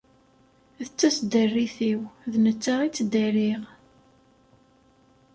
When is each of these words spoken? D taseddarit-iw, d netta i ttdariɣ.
D 0.85 0.87
taseddarit-iw, 0.89 2.01
d 2.31 2.33
netta 2.43 2.73
i 2.83 2.89
ttdariɣ. 2.91 3.61